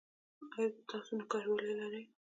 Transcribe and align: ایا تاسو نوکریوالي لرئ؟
ایا 0.55 0.67
تاسو 0.89 1.11
نوکریوالي 1.19 1.73
لرئ؟ 1.79 2.03